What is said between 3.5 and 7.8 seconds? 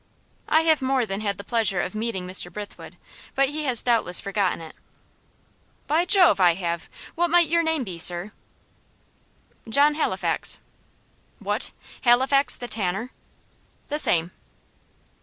has doubtless forgotten it." "By Jove! I have. What might your